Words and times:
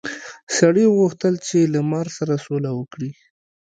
سړي 0.57 0.83
وغوښتل 0.87 1.33
چې 1.47 1.59
له 1.73 1.79
مار 1.91 2.07
سره 2.17 2.33
سوله 2.45 2.71
وکړي. 2.79 3.11